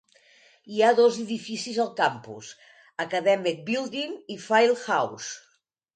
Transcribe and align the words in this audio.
Hi 0.75 0.79
ha 0.85 0.93
dos 0.99 1.19
edificis 1.23 1.77
al 1.83 1.91
campus: 2.01 2.49
Academic 3.07 3.61
Building 3.71 4.17
i 4.37 4.39
Field 4.47 4.83
House. 4.89 5.29